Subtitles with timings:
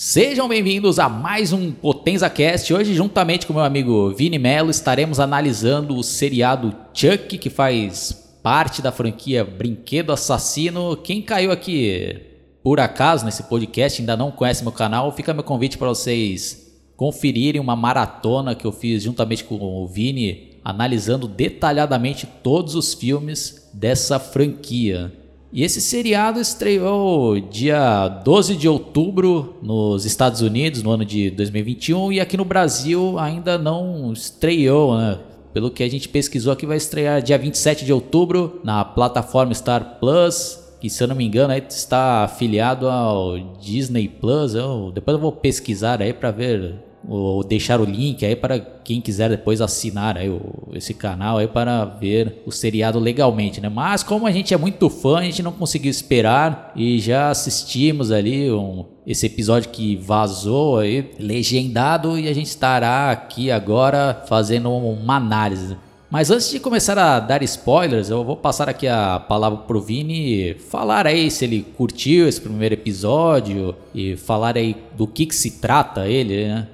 [0.00, 2.72] Sejam bem-vindos a mais um Potenza Cast.
[2.72, 8.80] Hoje, juntamente com meu amigo Vini Mello, estaremos analisando o seriado Chuck, que faz parte
[8.80, 10.96] da franquia Brinquedo Assassino.
[10.96, 12.16] Quem caiu aqui
[12.62, 17.60] por acaso nesse podcast ainda não conhece meu canal, fica meu convite para vocês conferirem
[17.60, 24.20] uma maratona que eu fiz juntamente com o Vini, analisando detalhadamente todos os filmes dessa
[24.20, 25.12] franquia.
[25.50, 32.12] E esse seriado estreou dia 12 de outubro nos Estados Unidos, no ano de 2021,
[32.12, 35.18] e aqui no Brasil ainda não estreou, né?
[35.54, 39.96] Pelo que a gente pesquisou aqui, vai estrear dia 27 de outubro na plataforma Star
[39.98, 44.54] Plus, que se eu não me engano está afiliado ao Disney Plus.
[44.54, 46.74] Eu, depois eu vou pesquisar aí para ver
[47.06, 50.40] ou deixar o link aí para quem quiser depois assinar aí o,
[50.72, 53.68] esse canal aí para ver o seriado legalmente, né?
[53.68, 58.10] Mas como a gente é muito fã, a gente não conseguiu esperar e já assistimos
[58.10, 64.70] ali um, esse episódio que vazou aí, legendado, e a gente estará aqui agora fazendo
[64.70, 65.76] uma análise.
[66.10, 70.54] Mas antes de começar a dar spoilers, eu vou passar aqui a palavra pro Vini
[70.54, 75.60] falar aí se ele curtiu esse primeiro episódio e falar aí do que que se
[75.60, 76.68] trata ele, né?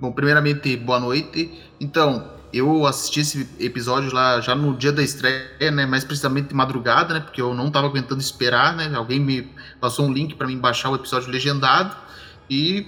[0.00, 1.60] Bom, primeiramente, boa noite.
[1.80, 5.86] Então, eu assisti esse episódio lá já no dia da estreia, né?
[5.86, 7.18] Mais precisamente de madrugada, né?
[7.18, 8.94] Porque eu não estava aguentando esperar, né?
[8.94, 11.96] Alguém me passou um link para mim baixar o episódio legendado
[12.48, 12.86] e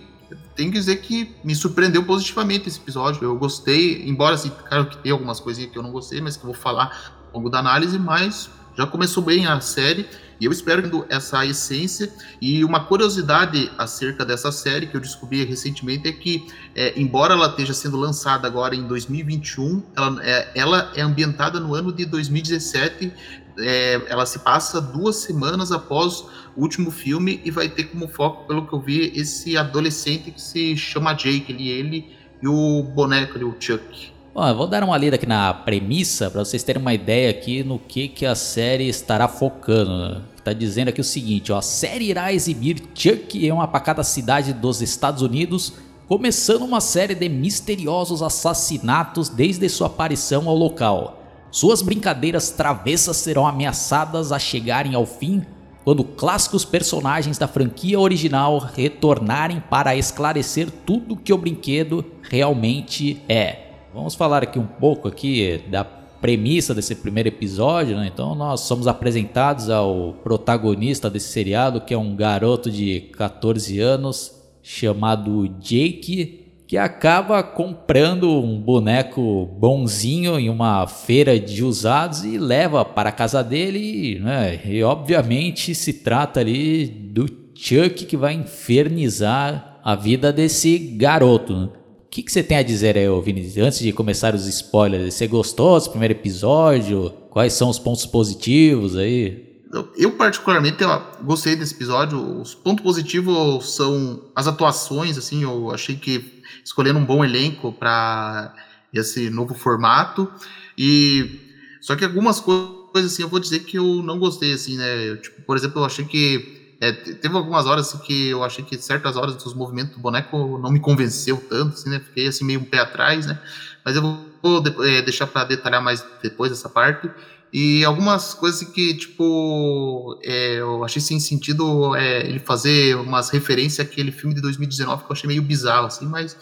[0.54, 3.24] tenho que dizer que me surpreendeu positivamente esse episódio.
[3.24, 6.44] Eu gostei, embora assim, claro que tem algumas coisinhas que eu não gostei, mas que
[6.44, 10.06] eu vou falar ao longo da análise, mas já começou bem a série
[10.40, 12.10] e eu espero essa essência.
[12.40, 17.48] E uma curiosidade acerca dessa série que eu descobri recentemente é que, é, embora ela
[17.48, 23.12] esteja sendo lançada agora em 2021, ela é, ela é ambientada no ano de 2017.
[23.58, 26.24] É, ela se passa duas semanas após
[26.56, 30.40] o último filme e vai ter como foco, pelo que eu vi, esse adolescente que
[30.40, 34.12] se chama Jake, ele, ele e o boneco, ali, o Chuck.
[34.32, 37.80] Bom, vou dar uma lida aqui na premissa para vocês terem uma ideia aqui no
[37.80, 39.90] que, que a série estará focando.
[39.90, 40.22] Né?
[40.44, 44.52] Tá dizendo aqui o seguinte, ó, a série irá exibir Chuck em uma pacata cidade
[44.52, 45.72] dos Estados Unidos,
[46.06, 51.24] começando uma série de misteriosos assassinatos desde sua aparição ao local.
[51.50, 55.42] Suas brincadeiras travessas serão ameaçadas a chegarem ao fim
[55.82, 63.69] quando clássicos personagens da franquia original retornarem para esclarecer tudo que o brinquedo realmente é.
[63.92, 68.08] Vamos falar aqui um pouco aqui da premissa desse primeiro episódio, né?
[68.12, 74.32] Então nós somos apresentados ao protagonista desse seriado, que é um garoto de 14 anos
[74.62, 82.84] chamado Jake, que acaba comprando um boneco bonzinho em uma feira de usados e leva
[82.84, 84.60] para a casa dele, né?
[84.66, 87.26] E obviamente se trata ali do
[87.56, 91.56] Chuck que vai infernizar a vida desse garoto.
[91.56, 91.68] Né?
[92.10, 95.14] Que, que você tem a dizer aí, Vinícius, antes de começar os spoilers?
[95.14, 97.10] Você gostou desse primeiro episódio?
[97.30, 99.48] Quais são os pontos positivos aí?
[99.96, 100.88] Eu, particularmente, eu
[101.22, 102.40] gostei desse episódio.
[102.40, 108.56] Os pontos positivos são as atuações, assim, eu achei que escolhendo um bom elenco para
[108.92, 110.28] esse novo formato.
[110.76, 111.38] E
[111.80, 115.14] só que algumas coisas, assim, eu vou dizer que eu não gostei, assim, né?
[115.14, 118.76] Tipo, por exemplo, eu achei que é, teve algumas horas assim, que eu achei que
[118.78, 122.00] certas horas dos movimentos do boneco não me convenceu tanto, assim, né?
[122.00, 123.38] Fiquei assim meio um pé atrás, né?
[123.84, 127.10] Mas eu vou é, deixar para detalhar mais depois essa parte.
[127.52, 133.86] E algumas coisas que, tipo, é, eu achei sem sentido é, ele fazer umas referências
[133.86, 136.36] àquele filme de 2019 que eu achei meio bizarro, assim, mas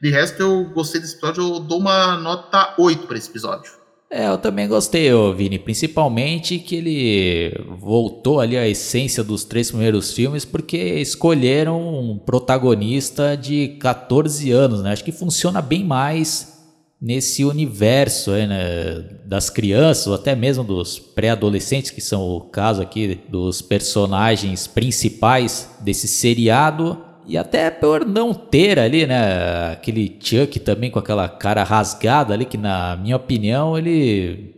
[0.00, 3.83] de resto eu gostei desse episódio, eu dou uma nota 8 para esse episódio.
[4.16, 10.12] É, eu também gostei, Vini, principalmente que ele voltou ali à essência dos três primeiros
[10.12, 14.92] filmes, porque escolheram um protagonista de 14 anos, né?
[14.92, 16.62] Acho que funciona bem mais
[17.02, 19.04] nesse universo aí, né?
[19.24, 25.70] das crianças, ou até mesmo dos pré-adolescentes, que são o caso aqui dos personagens principais
[25.80, 26.96] desse seriado.
[27.26, 32.44] E até por não ter ali, né, aquele Chuck também com aquela cara rasgada ali,
[32.44, 34.54] que na minha opinião ele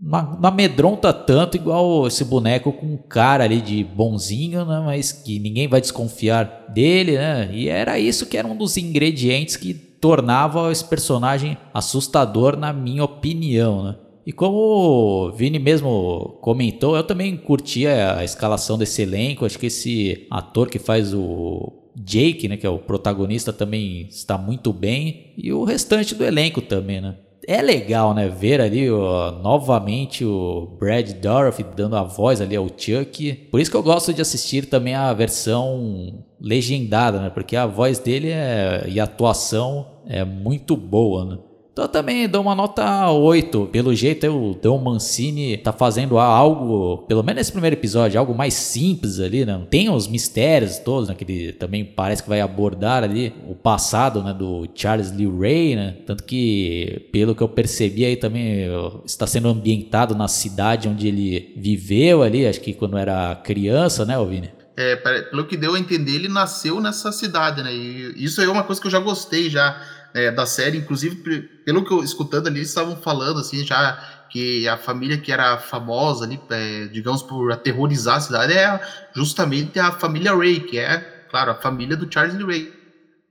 [0.00, 5.66] não, amedronta tanto igual esse boneco com cara ali de bonzinho, né, mas que ninguém
[5.66, 10.84] vai desconfiar dele, né, e era isso que era um dos ingredientes que tornava esse
[10.84, 13.96] personagem assustador na minha opinião, né.
[14.26, 19.44] E como o Vini mesmo comentou, eu também curtia a escalação desse elenco.
[19.44, 24.36] Acho que esse ator que faz o Jake, né, que é o protagonista, também está
[24.36, 25.32] muito bem.
[25.36, 27.16] E o restante do elenco também, né?
[27.46, 28.28] é legal, né?
[28.28, 33.34] Ver ali ó, novamente o Brad Dorothy dando a voz ali ao Chuck.
[33.50, 37.30] Por isso que eu gosto de assistir também a versão legendada, né?
[37.30, 41.38] Porque a voz dele é, e a atuação é muito boa, né?
[41.74, 43.66] Então eu também dou uma nota 8.
[43.72, 48.54] Pelo jeito, o Dom Mancini tá fazendo algo, pelo menos nesse primeiro episódio, algo mais
[48.54, 49.60] simples ali, né?
[49.68, 51.16] Tem os mistérios todos, né?
[51.16, 54.32] Que ele também parece que vai abordar ali o passado, né?
[54.32, 55.96] Do Charles Lee Ray, né?
[56.06, 58.68] Tanto que, pelo que eu percebi aí também,
[59.04, 64.14] está sendo ambientado na cidade onde ele viveu ali, acho que quando era criança, né,
[64.24, 64.48] Vini?
[64.76, 67.74] É, pelo que deu a entender, ele nasceu nessa cidade, né?
[67.74, 69.76] E isso é uma coisa que eu já gostei já
[70.14, 71.16] é, da série, inclusive,
[71.64, 75.58] pelo que eu escutando ali, eles estavam falando, assim, já que a família que era
[75.58, 78.80] famosa ali, é, digamos, por aterrorizar a cidade, é
[79.14, 82.72] justamente a família Ray, que é, claro, a família do Charles Ray.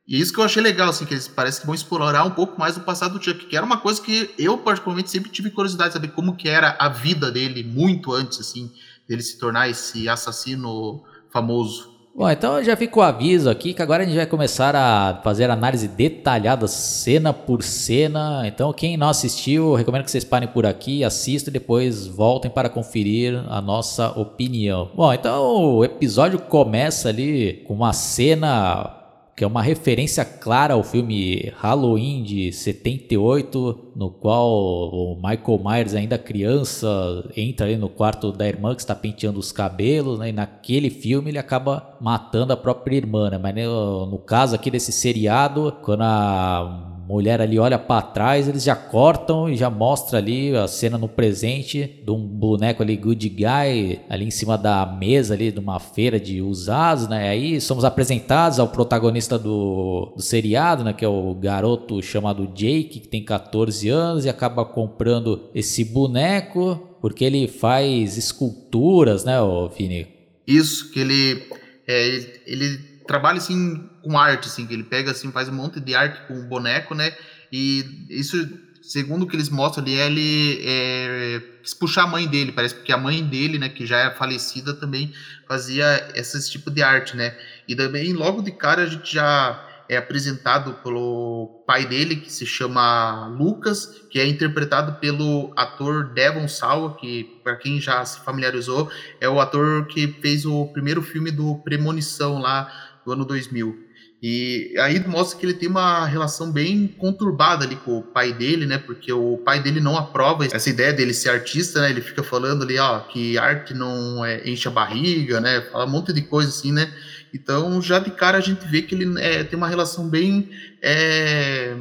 [0.06, 2.59] E isso que eu achei legal, assim, que eles parece que vão explorar um pouco
[2.59, 5.91] mais o passado do Chuck, que era uma coisa que eu, particularmente, sempre tive curiosidade
[5.91, 8.69] de saber como que era a vida dele muito antes, assim,
[9.07, 11.01] dele se tornar esse assassino
[11.31, 11.93] famoso.
[12.15, 15.50] Bom, então já fica o aviso aqui que agora a gente vai começar a fazer
[15.50, 18.44] análise detalhada, cena por cena.
[18.45, 22.69] Então, quem não assistiu, recomendo que vocês parem por aqui, assistam e depois voltem para
[22.69, 24.92] conferir a nossa opinião.
[24.94, 29.02] Bom, então o episódio começa ali com uma cena
[29.35, 35.95] que é uma referência clara ao filme Halloween de 78, no qual o Michael Myers,
[35.95, 36.88] ainda criança,
[37.35, 40.30] entra ali no quarto da irmã que está penteando os cabelos, né?
[40.30, 43.31] e naquele filme ele acaba matando a própria irmã.
[43.31, 43.39] Né?
[43.39, 48.63] Mas no, no caso aqui desse seriado, quando a mulher ali olha para trás, eles
[48.63, 53.27] já cortam e já mostra ali a cena no presente de um boneco ali good
[53.29, 57.29] guy ali em cima da mesa ali de uma feira de usados, né?
[57.29, 63.00] Aí somos apresentados ao protagonista do, do seriado, né, que é o garoto chamado Jake,
[63.01, 69.35] que tem 14 anos e acaba comprando esse boneco porque ele faz esculturas, né,
[69.77, 70.07] Vini?
[70.47, 71.44] Isso, que ele
[71.85, 75.79] é, ele, ele trabalha assim com arte, assim, que ele pega assim, faz um monte
[75.79, 77.15] de arte com boneco, né?
[77.51, 78.50] E isso,
[78.81, 82.91] segundo o que eles mostram ali, ele é, quis puxar a mãe dele, parece porque
[82.91, 85.13] a mãe dele, né, que já é falecida, também
[85.47, 87.35] fazia esse tipo de arte, né?
[87.67, 92.45] E também logo de cara a gente já é apresentado pelo pai dele, que se
[92.45, 98.89] chama Lucas, que é interpretado pelo ator Devon Sawa, que, para quem já se familiarizou,
[99.19, 103.93] é o ator que fez o primeiro filme do Premonição lá do ano 2000.
[104.25, 108.65] E aí mostra que ele tem uma relação bem conturbada ali com o pai dele,
[108.65, 108.77] né?
[108.77, 111.89] Porque o pai dele não aprova essa ideia dele ser artista, né?
[111.89, 115.59] Ele fica falando ali, ó, que arte não é, enche a barriga, né?
[115.69, 116.89] Fala um monte de coisa assim, né?
[117.33, 120.49] Então, já de cara a gente vê que ele é, tem uma relação bem.
[120.81, 121.75] É,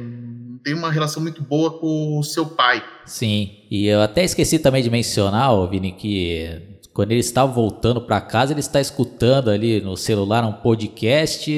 [0.65, 2.83] tem uma relação muito boa com o seu pai.
[3.05, 8.21] Sim, e eu até esqueci também de mencionar, Vini, que quando ele está voltando para
[8.21, 11.51] casa, ele está escutando ali no celular um podcast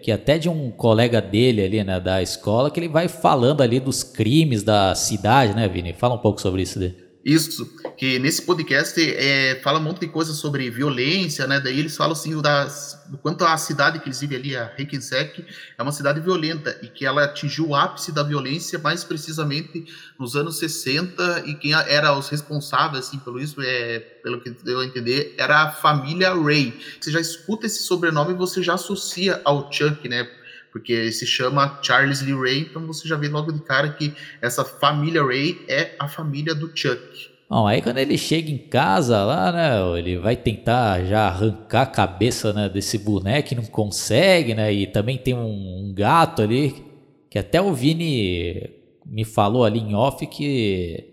[0.00, 3.80] que até de um colega dele ali, né, da escola, que ele vai falando ali
[3.80, 5.92] dos crimes da cidade, né, Vini?
[5.92, 6.78] Fala um pouco sobre isso.
[6.78, 7.05] Daí.
[7.26, 7.68] Isso,
[7.98, 11.58] que nesse podcast é, fala um monte de coisa sobre violência, né?
[11.58, 15.44] Daí eles falam assim das, do quanto a cidade que eles vivem ali, a Reykjavik,
[15.76, 19.86] é uma cidade violenta e que ela atingiu o ápice da violência mais precisamente
[20.16, 24.78] nos anos 60 e quem era os responsáveis assim pelo isso é, pelo que deu
[24.78, 26.78] a entender, era a família Ray.
[27.00, 30.30] Você já escuta esse sobrenome e você já associa ao Chuck, né?
[30.76, 34.12] Porque se chama Charles Lee Ray, então você já vê logo de cara que
[34.42, 37.30] essa família Ray é a família do Chuck.
[37.48, 41.86] Bom, aí quando ele chega em casa lá, né, ele vai tentar já arrancar a
[41.86, 46.84] cabeça né, desse boneco e não consegue, né, e também tem um, um gato ali,
[47.30, 48.68] que até o Vini
[49.06, 51.04] me falou ali em off que,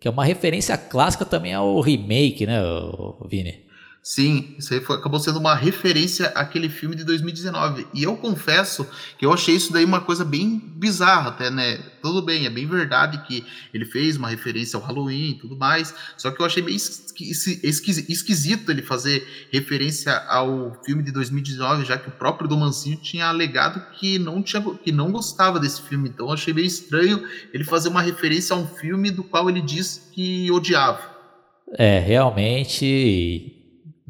[0.00, 2.60] que é uma referência clássica também ao remake, né,
[3.30, 3.62] Vini?
[4.02, 7.86] Sim, isso aí foi, acabou sendo uma referência àquele filme de 2019.
[7.94, 8.84] E eu confesso
[9.16, 11.78] que eu achei isso daí uma coisa bem bizarra, até, né?
[12.02, 15.94] Tudo bem, é bem verdade que ele fez uma referência ao Halloween e tudo mais.
[16.16, 22.08] Só que eu achei meio esquisito ele fazer referência ao filme de 2019, já que
[22.08, 26.08] o próprio Domancinho tinha alegado que não, tinha, que não gostava desse filme.
[26.08, 27.22] Então eu achei meio estranho
[27.54, 31.12] ele fazer uma referência a um filme do qual ele disse que odiava.
[31.78, 33.61] É, realmente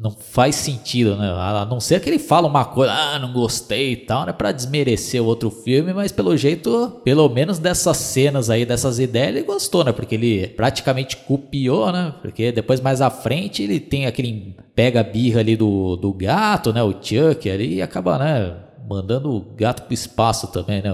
[0.03, 1.29] não faz sentido, né?
[1.29, 4.33] A não ser que ele fala uma coisa, ah, não gostei e tal, né?
[4.33, 9.29] Pra desmerecer o outro filme, mas pelo jeito, pelo menos dessas cenas aí, dessas ideias,
[9.29, 9.93] ele gostou, né?
[9.93, 12.13] Porque ele praticamente copiou, né?
[12.21, 16.73] Porque depois mais à frente ele tem aquele pega a birra ali do, do gato,
[16.73, 16.83] né?
[16.83, 18.57] O Chuck ali e acaba, né?
[18.89, 20.91] Mandando o gato pro espaço também, né?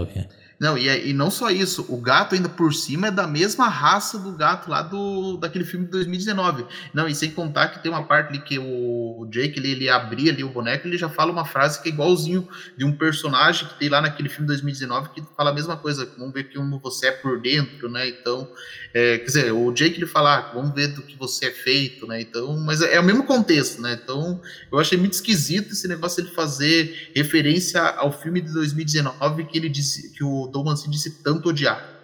[0.60, 4.20] Não, e, e não só isso, o gato ainda por cima é da mesma raça
[4.20, 6.66] do gato lá do daquele filme de 2019.
[6.94, 10.34] Não, e sem contar que tem uma parte ali que o Jake ele, ele abria
[10.34, 12.46] ali o boneco, ele já fala uma frase que é igualzinho
[12.78, 16.10] de um personagem que tem lá naquele filme de 2019 que fala a mesma coisa,
[16.18, 18.10] vamos ver como você é por dentro, né?
[18.10, 18.52] Então,
[18.94, 22.06] é, quer dizer, o Jake ele fala, ah, vamos ver do que você é feito,
[22.06, 22.20] né?
[22.20, 23.98] Então, mas é, é o mesmo contexto, né?
[24.04, 29.58] Então, eu achei muito esquisito esse negócio de fazer referência ao filme de 2019 que
[29.58, 32.00] ele disse que o Dom Mancini disse tanto odiar.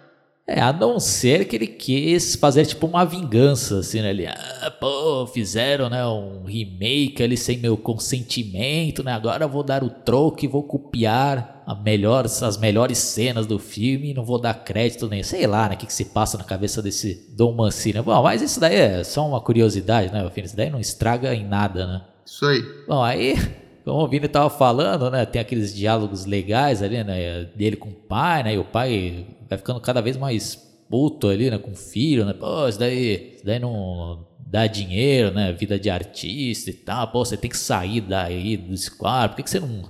[0.48, 4.10] É, a não ser que ele quis fazer tipo uma vingança, assim, né?
[4.10, 9.12] Ele, ah, pô, fizeram, né, um remake ali sem meu consentimento, né?
[9.12, 13.58] Agora eu vou dar o troco e vou copiar a melhor, as melhores cenas do
[13.58, 16.38] filme e não vou dar crédito nem, sei lá, né, o que, que se passa
[16.38, 18.00] na cabeça desse Dom Mancini.
[18.00, 20.44] Bom, mas isso daí é só uma curiosidade, né, filho?
[20.44, 22.02] Isso daí não estraga em nada, né?
[22.24, 22.62] Isso aí.
[22.86, 23.34] Bom, aí
[23.86, 25.24] como o Vini tava falando, né?
[25.24, 27.44] Tem aqueles diálogos legais ali, né?
[27.54, 28.54] Dele com o pai, né?
[28.54, 30.56] E o pai vai ficando cada vez mais
[30.90, 31.56] puto ali, né?
[31.56, 32.32] Com o filho, né?
[32.32, 35.52] Pô, isso daí, isso daí não dá dinheiro, né?
[35.52, 37.06] Vida de artista e tal.
[37.12, 39.32] Pô, você tem que sair daí desse quarto.
[39.32, 39.84] Por que, que você não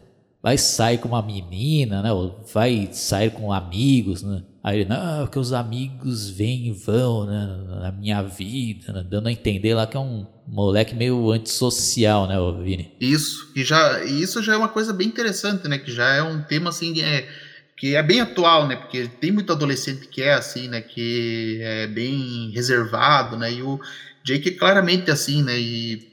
[0.46, 2.12] vai sair com uma menina, né?
[2.12, 4.44] Ou vai sair com amigos, né?
[4.62, 7.80] Aí ele, não, porque os amigos vêm e vão, né?
[7.80, 9.04] Na minha vida, né?
[9.10, 12.92] Dando a entender lá que é um moleque meio antissocial, né, Vini?
[13.00, 15.78] Isso, e já, isso já é uma coisa bem interessante, né?
[15.78, 17.28] Que já é um tema assim, é,
[17.76, 18.76] que é bem atual, né?
[18.76, 20.80] Porque tem muito adolescente que é assim, né?
[20.80, 23.52] Que é bem reservado, né?
[23.52, 23.80] E o
[24.22, 25.58] Jake é claramente assim, né?
[25.58, 26.06] E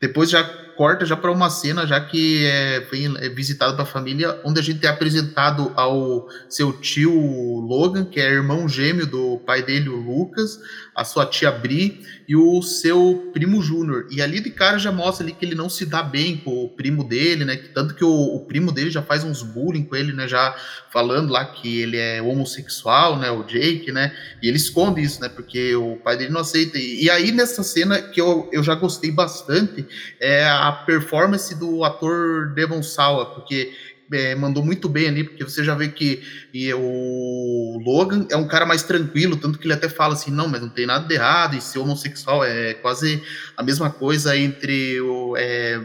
[0.00, 0.44] depois já
[0.80, 4.62] corta já para uma cena já que é, foi é visitado pela família, onde a
[4.62, 7.12] gente é apresentado ao seu tio
[7.60, 10.58] Logan, que é irmão gêmeo do pai dele, o Lucas,
[10.94, 14.06] a sua tia Bri e o seu primo Júnior.
[14.10, 16.68] E ali de cara já mostra ali que ele não se dá bem com o
[16.68, 17.56] primo dele, né?
[17.74, 20.26] Tanto que o, o, primo dele já faz uns bullying com ele, né?
[20.26, 20.56] Já
[20.90, 23.30] falando lá que ele é homossexual, né?
[23.30, 24.14] O Jake, né?
[24.42, 25.28] E ele esconde isso, né?
[25.28, 26.78] Porque o pai dele não aceita.
[26.78, 29.86] E, e aí nessa cena que eu, eu já gostei bastante
[30.18, 33.72] é a performance do ator Devon Sawa, porque
[34.12, 36.22] é, mandou muito bem ali, porque você já vê que
[36.52, 40.48] e, o Logan é um cara mais tranquilo, tanto que ele até fala assim, não,
[40.48, 43.22] mas não tem nada de errado, e ser homossexual é quase
[43.56, 45.80] a mesma coisa entre o, é,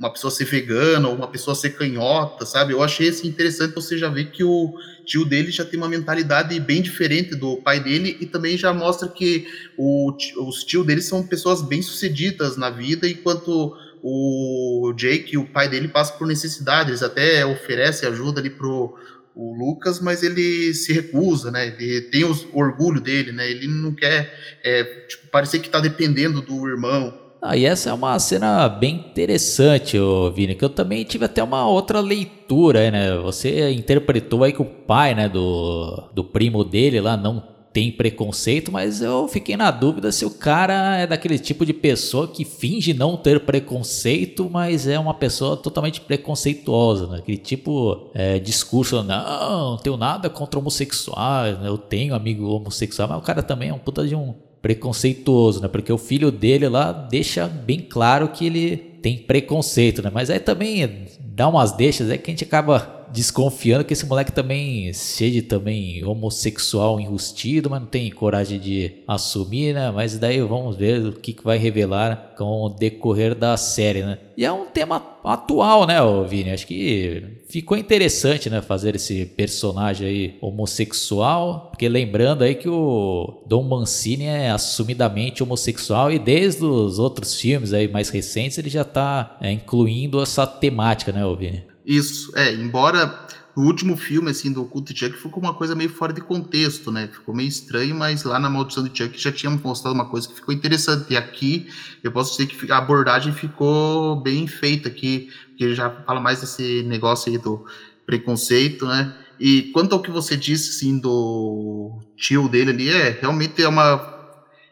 [0.00, 2.72] uma pessoa ser vegana ou uma pessoa ser canhota, sabe?
[2.72, 6.58] Eu achei assim, interessante você já ver que o tio dele já tem uma mentalidade
[6.58, 10.10] bem diferente do pai dele e também já mostra que o,
[10.46, 15.88] os tios dele são pessoas bem sucedidas na vida, enquanto o Jake o pai dele
[15.88, 18.96] passam por necessidade, eles até oferecem ajuda ali pro
[19.34, 21.74] o Lucas, mas ele se recusa, né?
[21.78, 23.48] Ele tem o orgulho dele, né?
[23.48, 27.14] Ele não quer é, tipo, parecer que está dependendo do irmão.
[27.40, 31.42] Ah, e essa é uma cena bem interessante, ô Vini, que eu também tive até
[31.42, 33.16] uma outra leitura, né?
[33.18, 38.72] Você interpretou aí que o pai, né, do, do primo dele lá não tem preconceito,
[38.72, 42.92] mas eu fiquei na dúvida se o cara é daquele tipo de pessoa que finge
[42.92, 47.18] não ter preconceito, mas é uma pessoa totalmente preconceituosa, né?
[47.18, 51.68] aquele tipo é, discurso, não, não tenho nada contra homossexuais, né?
[51.68, 55.68] eu tenho amigo homossexual, mas o cara também é um puta de um preconceituoso, né?
[55.68, 60.10] Porque o filho dele lá deixa bem claro que ele tem preconceito, né?
[60.12, 64.32] Mas aí também dá umas deixas, é que a gente acaba desconfiando que esse moleque
[64.32, 69.90] também seja também homossexual enrustido, mas não tem coragem de assumir, né?
[69.90, 74.18] Mas daí vamos ver o que, vai revelar com o decorrer da série, né?
[74.36, 76.50] E é um tema atual, né, Vini?
[76.50, 83.42] Acho que ficou interessante, né, fazer esse personagem aí homossexual, porque lembrando aí que o
[83.46, 88.84] Dom Mancini é assumidamente homossexual e desde os outros filmes aí mais recentes ele já
[88.84, 91.69] tá é, incluindo essa temática, né, Vini?
[91.84, 96.12] Isso, é, embora o último filme, assim, do Cult Chuck ficou uma coisa meio fora
[96.12, 97.08] de contexto, né?
[97.12, 100.34] Ficou meio estranho, mas lá na Maldição de Chuck já tinha mostrado uma coisa que
[100.34, 101.12] ficou interessante.
[101.12, 101.68] E aqui,
[102.02, 106.82] eu posso dizer que a abordagem ficou bem feita aqui, porque já fala mais desse
[106.84, 107.64] negócio aí do
[108.06, 109.14] preconceito, né?
[109.38, 114.18] E quanto ao que você disse, assim, do tio dele ali, é, realmente é uma...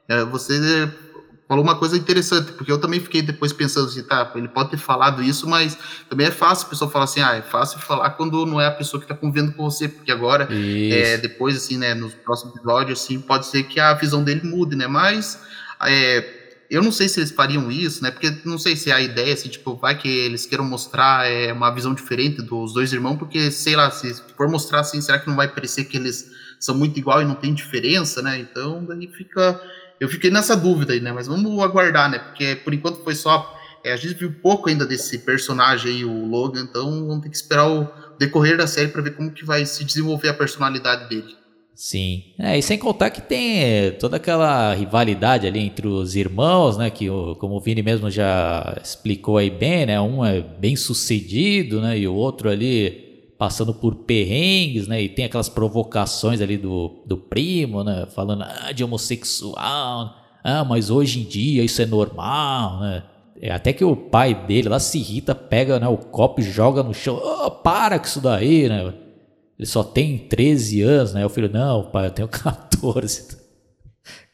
[0.07, 0.59] É, você
[1.49, 4.76] falou uma coisa interessante, porque eu também fiquei depois pensando assim, tá, ele pode ter
[4.76, 5.78] falado isso, mas
[6.09, 8.71] também é fácil a pessoa falar assim, ah, é fácil falar quando não é a
[8.71, 10.47] pessoa que tá convivendo com você, porque agora,
[10.93, 14.76] é, depois, assim, né, nos próximos episódios, assim, pode ser que a visão dele mude,
[14.76, 15.40] né, mas
[15.87, 19.00] é, eu não sei se eles fariam isso, né, porque não sei se é a
[19.00, 23.17] ideia, assim, tipo, vai que eles queiram mostrar é, uma visão diferente dos dois irmãos,
[23.17, 26.75] porque, sei lá, se for mostrar assim, será que não vai parecer que eles são
[26.75, 29.59] muito igual e não tem diferença, né, então daí fica
[30.00, 31.12] eu fiquei nessa dúvida aí, né?
[31.12, 32.19] Mas vamos aguardar, né?
[32.19, 33.57] Porque por enquanto foi só.
[33.85, 37.37] É, a gente viu pouco ainda desse personagem aí, o Logan, então vamos ter que
[37.37, 37.88] esperar o,
[38.19, 41.37] decorrer da série para ver como que vai se desenvolver a personalidade dele.
[41.75, 42.25] Sim.
[42.40, 46.90] É, e sem contar que tem é, toda aquela rivalidade ali entre os irmãos, né?
[46.90, 47.07] Que,
[47.38, 50.00] como o Vini mesmo já explicou aí bem, né?
[50.00, 51.97] Um é bem sucedido, né?
[51.97, 53.08] E o outro ali
[53.38, 55.00] passando por perrengues, né?
[55.00, 58.07] E tem aquelas provocações ali do, do primo, né?
[58.12, 60.16] Falando ah, de homossexual.
[60.42, 63.04] Ah, mas hoje em dia isso é normal, né?
[63.40, 66.83] É, até que o pai dele lá se irrita, pega né, o copo e joga
[66.83, 67.21] no chão.
[67.23, 68.92] Oh, para com isso daí, né?
[69.57, 71.25] Ele só tem 13 anos, né?
[71.25, 73.38] O filho, não, pai, eu tenho 14.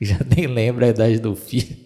[0.00, 1.76] Já nem lembra a idade do filho.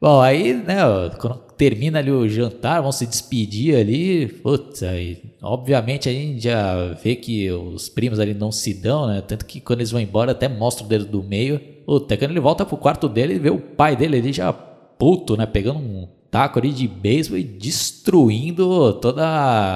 [0.00, 0.78] Bom, aí, né,
[1.20, 4.26] quando termina ali o jantar, vão se despedir ali.
[4.26, 9.20] Putz, aí, obviamente a gente já vê que os primos ali não se dão, né?
[9.20, 11.60] Tanto que quando eles vão embora, até mostra o dedo do meio.
[11.86, 15.36] Puta, quando ele volta pro quarto dele, ele vê o pai dele ali já puto,
[15.36, 15.46] né?
[15.46, 19.22] Pegando um taco ali de beisebol e destruindo toda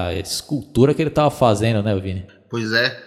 [0.09, 2.25] a escultura que ele tava fazendo, né, Vini?
[2.50, 3.00] Pois é.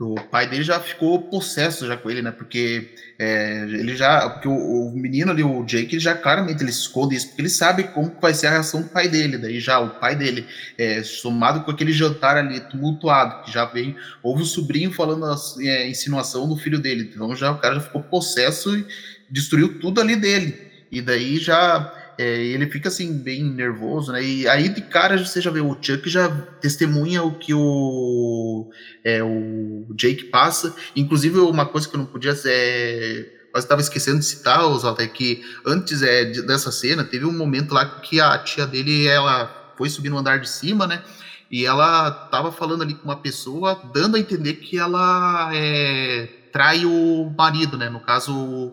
[0.00, 2.32] O pai dele já ficou possesso já com ele, né?
[2.32, 4.28] Porque é, ele já.
[4.28, 7.84] Porque o, o, menino ali, o Jake, já claramente ele esconde isso, porque ele sabe
[7.84, 9.38] como vai ser a reação do pai dele.
[9.38, 10.46] Daí já o pai dele,
[10.76, 13.96] é, somado com aquele jantar ali tumultuado, que já vem.
[14.20, 17.08] Houve o sobrinho falando a é, insinuação do filho dele.
[17.14, 18.84] Então já o cara já ficou possesso e
[19.30, 20.72] destruiu tudo ali dele.
[20.90, 24.22] E daí já é, ele fica assim, bem nervoso, né?
[24.22, 26.28] E aí de cara você já vê o Chuck já
[26.60, 28.70] testemunha o que o,
[29.02, 30.74] é, o Jake passa.
[30.94, 35.06] Inclusive, uma coisa que eu não podia é, quase estava esquecendo de citar, Oswaldo, é
[35.06, 39.88] que antes é, dessa cena, teve um momento lá que a tia dele ela foi
[39.88, 41.02] subir no andar de cima, né?
[41.50, 46.84] E ela tava falando ali com uma pessoa, dando a entender que ela é, trai
[46.84, 47.88] o marido, né?
[47.88, 48.72] No caso,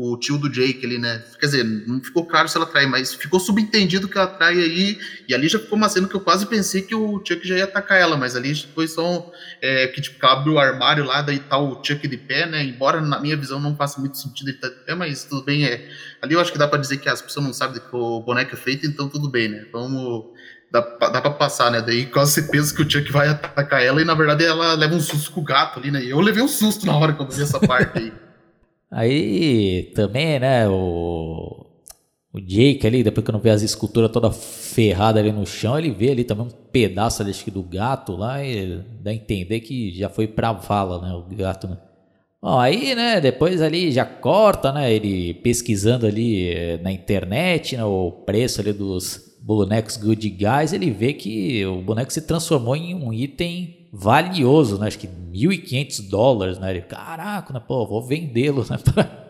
[0.00, 1.20] o tio do Jake ali, né?
[1.40, 4.96] Quer dizer, não ficou claro se ela trai, mas ficou subentendido que ela trai aí.
[5.26, 7.64] E ali já ficou uma cena que eu quase pensei que o Chuck já ia
[7.64, 11.58] atacar ela, mas ali foi só é, que tipo, abre o armário lá, daí tá
[11.58, 12.62] o Chuck de pé, né?
[12.62, 15.42] Embora na minha visão não faça muito sentido ele estar tá de pé, mas tudo
[15.42, 15.66] bem.
[15.66, 15.88] É.
[16.22, 18.54] Ali eu acho que dá para dizer que as pessoas não sabem que o boneco
[18.54, 19.66] é feito, então tudo bem, né?
[19.72, 20.26] Vamos.
[20.70, 21.80] Dá, dá pra passar, né?
[21.80, 24.94] Daí quase você pensa que o Chuck vai atacar ela e na verdade ela leva
[24.94, 26.04] um susto com o gato ali, né?
[26.04, 28.12] E eu levei um susto na hora quando vi essa parte aí.
[28.90, 31.66] Aí também, né, o,
[32.32, 35.90] o Jake ali, depois que não vê as esculturas toda ferrada ali no chão, ele
[35.90, 39.60] vê ali também um pedaço ali, acho que do gato lá e dá a entender
[39.60, 41.78] que já foi pra vala, né, o gato, né.
[42.40, 47.84] Bom, aí, né, depois ali já corta, né, ele pesquisando ali eh, na internet, né,
[47.84, 52.94] o preço ali dos bonecos Good Guys, ele vê que o boneco se transformou em
[52.94, 54.86] um item valioso, né?
[54.86, 56.70] Acho que 1.500 dólares, né?
[56.70, 57.60] Ele, caraca, né?
[57.60, 58.78] Pô, vou vendê-lo, né?
[58.82, 59.28] Pra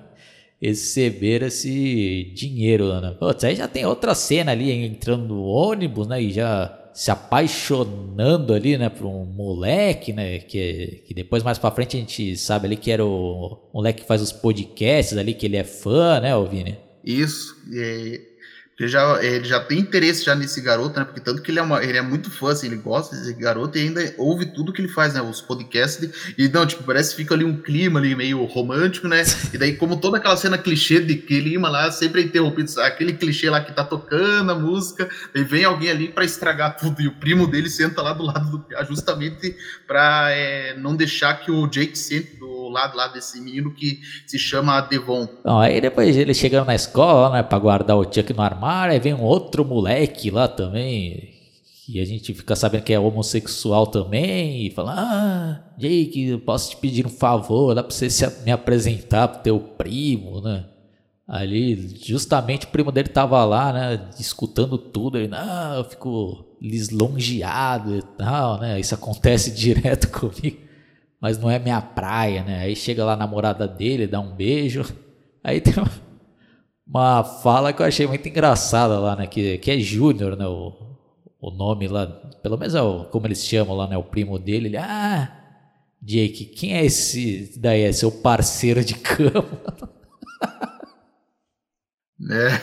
[0.60, 3.14] receber esse dinheiro, né?
[3.18, 6.20] Putz, aí já tem outra cena ali, entrando no ônibus, né?
[6.20, 11.70] E já se apaixonando ali, né, por um moleque, né, que, que depois mais para
[11.70, 15.46] frente a gente sabe ali que era o moleque que faz os podcasts ali, que
[15.46, 16.76] ele é fã, né, Vini?
[17.04, 18.20] Isso, e
[18.78, 21.04] ele já, ele já tem interesse já nesse garoto, né?
[21.04, 23.76] Porque tanto que ele é, uma, ele é muito fã, assim, ele gosta desse garoto
[23.76, 25.20] e ainda ouve tudo que ele faz, né?
[25.20, 26.08] Os podcasts.
[26.38, 29.24] E não, tipo, parece que fica ali um clima ali meio romântico, né?
[29.52, 33.50] E daí, como toda aquela cena clichê de clima lá, sempre é interrompido, aquele clichê
[33.50, 37.02] lá que tá tocando a música, e vem alguém ali para estragar tudo.
[37.02, 41.50] E o primo dele senta lá do lado do justamente para é, não deixar que
[41.50, 45.28] o Jake sente do lado lá desse menino que se chama Devon.
[45.44, 49.00] Bom, aí depois ele chegando na escola, né, pra guardar o Chuck no armário, aí
[49.00, 51.34] vem um outro moleque lá também,
[51.88, 56.76] e a gente fica sabendo que é homossexual também, e fala, ah, Jake, posso te
[56.76, 58.08] pedir um favor, dá pra você
[58.44, 60.66] me apresentar pro teu primo, né?
[61.26, 67.96] Ali, justamente o primo dele tava lá, né, escutando tudo, ele, não, eu fico lisonjeado
[67.96, 70.67] e tal, né, isso acontece direto comigo
[71.20, 72.60] mas não é minha praia, né?
[72.60, 74.84] Aí chega lá a namorada dele, dá um beijo.
[75.42, 75.90] Aí tem uma,
[76.86, 79.26] uma fala que eu achei muito engraçada lá, né?
[79.26, 80.46] Que, que é Júnior, né?
[80.46, 80.72] O,
[81.40, 82.06] o nome lá,
[82.42, 83.96] pelo menos é o, como eles chamam lá, né?
[83.96, 84.68] O primo dele.
[84.68, 85.32] Ele, ah,
[86.00, 87.82] Jake, quem é esse daí?
[87.82, 89.44] É seu parceiro de cama?
[92.18, 92.60] Né?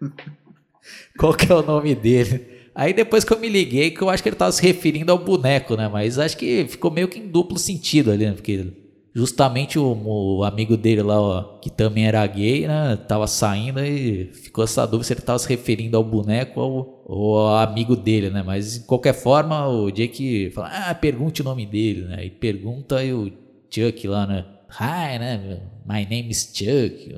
[1.18, 2.59] Qual que é o nome dele?
[2.80, 5.18] Aí depois que eu me liguei, que eu acho que ele tava se referindo ao
[5.18, 5.86] boneco, né?
[5.86, 8.32] Mas acho que ficou meio que em duplo sentido ali, né?
[8.32, 8.72] Porque
[9.14, 12.96] justamente o, o amigo dele lá, ó, que também era gay, né?
[13.06, 17.38] Tava saindo e ficou essa dúvida se ele tava se referindo ao boneco ou, ou
[17.40, 18.42] ao amigo dele, né?
[18.42, 22.24] Mas de qualquer forma, o Jake fala, ah, pergunte o nome dele, né?
[22.24, 23.30] E pergunta aí o
[23.68, 24.46] Chuck lá, né?
[24.70, 25.60] Hi, né?
[25.86, 27.14] My name is Chuck.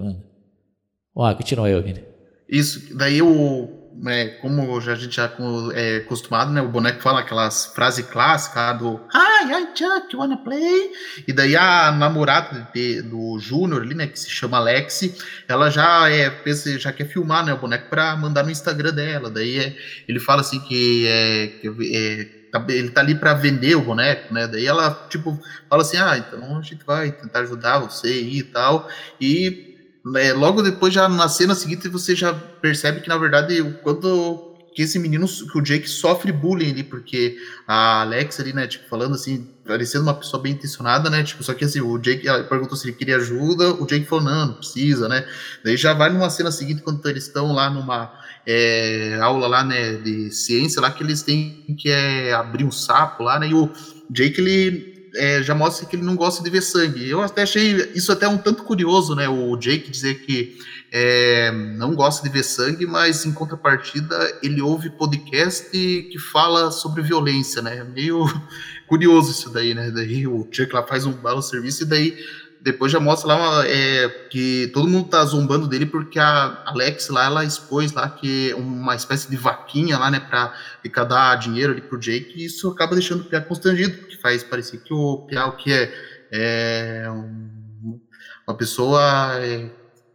[1.15, 2.03] Ó, continua aí, Vini.
[2.49, 5.31] Isso, daí o é, como a gente já
[5.75, 6.61] é acostumado, né?
[6.61, 10.91] O boneco fala aquelas frases clássicas do Hi, hi Chuck, wanna play?
[11.27, 14.07] E daí a namorada de, do Júnior ali, né?
[14.07, 15.15] Que se chama Alexi,
[15.47, 17.53] ela já é, pensa, já quer filmar, né?
[17.53, 19.31] O boneco pra mandar no Instagram dela.
[19.31, 19.77] Daí é,
[20.09, 24.33] ele fala assim que é, que é tá, ele tá ali para vender o boneco,
[24.33, 24.47] né?
[24.47, 28.89] Daí ela, tipo, fala assim: ah, então a gente vai tentar ajudar você e tal.
[29.21, 29.72] E
[30.17, 34.83] é, logo depois, já na cena seguinte, você já percebe que, na verdade, quando que
[34.83, 37.37] esse menino, que o Jake sofre bullying ali, porque
[37.67, 41.53] a Alex ali, né, tipo, falando assim, parecendo uma pessoa bem intencionada, né, tipo, só
[41.53, 44.55] que assim, o Jake, ela perguntou se ele queria ajuda, o Jake falou, não, não
[44.55, 45.27] precisa, né,
[45.63, 48.13] daí já vai numa cena seguinte, quando eles estão lá numa
[48.47, 53.23] é, aula lá, né, de ciência, lá que eles têm que é, abrir um sapo
[53.23, 53.71] lá, né, e o
[54.11, 57.09] Jake, ele é, já mostra que ele não gosta de ver sangue.
[57.09, 59.29] Eu até achei isso até um tanto curioso, né?
[59.29, 60.59] O Jake dizer que
[60.91, 67.03] é, não gosta de ver sangue, mas em contrapartida ele ouve podcast que fala sobre
[67.03, 67.85] violência, né?
[67.85, 68.25] Meio
[68.89, 69.91] curioso isso daí, né?
[69.91, 72.19] Daí o Chuck lá faz um belo serviço e daí
[72.63, 77.25] depois já mostra lá é, que todo mundo tá zombando dele porque a Alex lá,
[77.25, 81.99] ela expôs lá que uma espécie de vaquinha lá, né, pra arrecadar dinheiro ali pro
[81.99, 85.73] Jake, e isso acaba deixando o Pia constrangido, faz parecer que o Pia, o que
[85.73, 85.93] é,
[86.33, 88.01] é um,
[88.47, 89.69] uma pessoa é,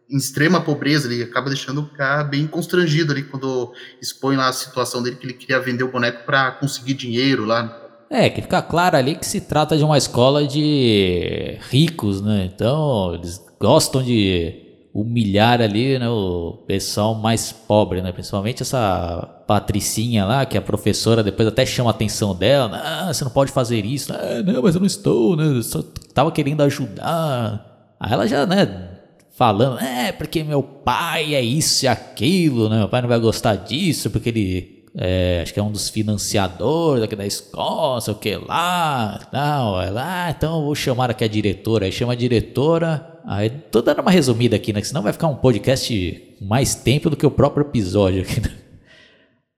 [0.10, 4.54] em extrema pobreza, ele acaba deixando o Pia bem constrangido ali quando expõe lá a
[4.54, 8.62] situação dele, que ele queria vender o boneco para conseguir dinheiro lá, é, que fica
[8.62, 12.50] claro ali que se trata de uma escola de ricos, né?
[12.54, 14.67] Então, eles gostam de
[14.98, 18.12] humilhar ali né, o pessoal mais pobre, né?
[18.12, 22.82] Principalmente essa Patricinha lá, que a professora depois até chama a atenção dela.
[22.84, 24.12] Ah, você não pode fazer isso.
[24.12, 25.46] Ah, não, mas eu não estou, né?
[25.46, 25.84] Eu só
[26.16, 27.94] tava querendo ajudar.
[28.00, 28.90] Aí ela já, né,
[29.32, 32.80] falando, é, porque meu pai é isso e aquilo, né?
[32.80, 37.04] Meu pai não vai gostar disso, porque ele é, acho que é um dos financiadores
[37.04, 41.28] aqui da sei o que lá, não, ela, ah, então eu vou chamar aqui a
[41.28, 45.14] diretora, aí chama a diretora, aí tô dando uma resumida aqui, né, que senão vai
[45.14, 48.52] ficar um podcast mais tempo do que o próprio episódio aqui, né?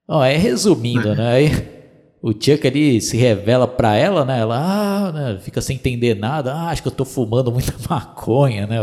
[0.06, 1.80] Ó, é resumindo, né, aí
[2.22, 6.54] o Chuck ali se revela pra ela, né, ela, ah, né, fica sem entender nada,
[6.54, 8.80] ah, acho que eu tô fumando muita maconha, né,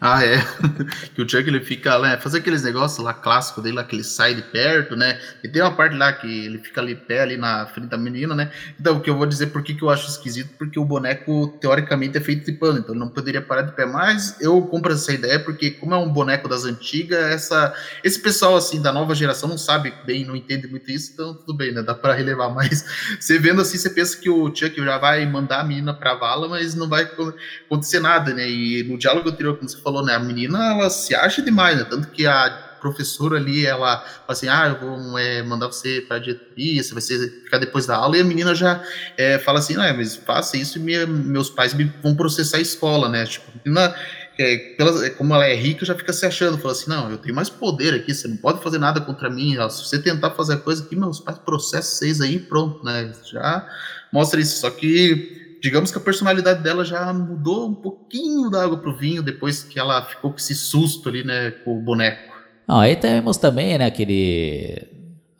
[0.00, 0.38] ah, é.
[1.14, 4.02] que o Chuck ele fica, né, fazer aqueles negócios lá clássico dele, lá que ele
[4.02, 5.20] sai de perto, né?
[5.44, 8.34] E tem uma parte lá que ele fica ali pé ali na frente da menina,
[8.34, 8.50] né?
[8.80, 12.16] Então, o que eu vou dizer por que, eu acho esquisito, porque o boneco teoricamente
[12.16, 15.12] é feito de pano, então ele não poderia parar de pé, mas eu compro essa
[15.12, 19.50] ideia porque como é um boneco das antigas, essa esse pessoal assim da nova geração
[19.50, 21.82] não sabe bem, não entende muito isso, então tudo bem, né?
[21.82, 22.86] Dá para relevar, mas
[23.20, 26.48] você vendo assim, você pensa que o Chuck já vai mandar a menina pra vala,
[26.48, 28.48] mas não vai acontecer nada, né?
[28.48, 30.14] E no diálogo anterior, quando você falou falou, né?
[30.14, 31.84] A menina, ela se acha demais, né?
[31.84, 36.18] Tanto que a professora ali, ela fala assim, ah, eu vou é, mandar você para
[36.18, 38.82] diretoria, você vai ser, ficar depois da aula, e a menina já
[39.18, 42.56] é, fala assim, não, é, mas faça isso e minha, meus pais me, vão processar
[42.56, 43.94] a escola, né, tipo, a menina,
[44.38, 47.34] é, pela, como ela é rica, já fica se achando, fala assim, não, eu tenho
[47.34, 50.82] mais poder aqui, você não pode fazer nada contra mim, se você tentar fazer coisa
[50.82, 53.68] aqui, meus pais processam vocês aí pronto, né, já
[54.10, 58.78] mostra isso, só que digamos que a personalidade dela já mudou um pouquinho da água
[58.78, 62.32] pro vinho depois que ela ficou com esse susto ali, né, com o boneco.
[62.66, 64.88] Ah, aí temos também, né, aquele